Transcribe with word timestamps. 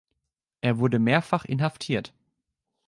Er 0.61 0.79
wurde 0.79 0.97
mehrfach 0.97 1.45
inhaftiert. 1.45 2.11